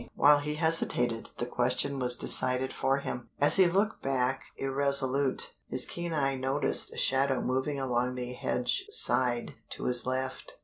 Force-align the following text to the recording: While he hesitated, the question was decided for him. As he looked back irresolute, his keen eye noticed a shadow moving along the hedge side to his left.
While 0.15 0.39
he 0.39 0.55
hesitated, 0.55 1.29
the 1.37 1.45
question 1.45 1.99
was 1.99 2.15
decided 2.15 2.73
for 2.73 2.97
him. 3.01 3.29
As 3.39 3.57
he 3.57 3.67
looked 3.67 4.01
back 4.01 4.41
irresolute, 4.57 5.53
his 5.67 5.85
keen 5.85 6.11
eye 6.11 6.33
noticed 6.35 6.91
a 6.91 6.97
shadow 6.97 7.39
moving 7.39 7.79
along 7.79 8.15
the 8.15 8.33
hedge 8.33 8.83
side 8.89 9.57
to 9.73 9.83
his 9.83 10.07
left. 10.07 10.53